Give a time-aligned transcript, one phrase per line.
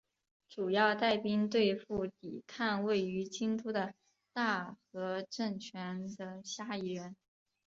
[0.49, 3.93] 主要带兵对付抵抗位于京都的
[4.33, 7.15] 大和政权的虾夷人。